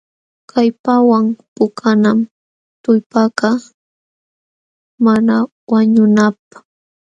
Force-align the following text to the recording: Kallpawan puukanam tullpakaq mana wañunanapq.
Kallpawan 0.51 1.25
puukanam 1.53 2.17
tullpakaq 2.83 3.61
mana 5.05 5.35
wañunanapq. 5.71 6.51